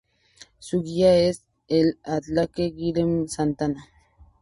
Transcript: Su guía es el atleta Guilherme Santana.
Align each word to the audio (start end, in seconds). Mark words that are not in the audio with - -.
Su 0.57 0.81
guía 0.81 1.15
es 1.15 1.43
el 1.67 1.99
atleta 2.01 2.63
Guilherme 2.63 3.27
Santana. 3.27 3.85